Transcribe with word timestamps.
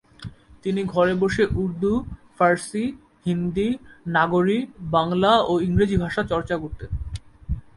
তিনি 0.63 0.81
ঘরে 0.93 1.13
বসে 1.15 1.43
উর্দু, 1.61 1.93
ফার্সী, 2.37 2.85
হিন্দি, 3.25 3.69
নাগরী, 4.07 4.59
বাংলা 4.95 5.33
ও 5.41 5.53
ইংরেজি 5.59 5.97
ভাষা 5.97 6.21
চর্চা 6.23 6.55
করতেন। 6.57 6.89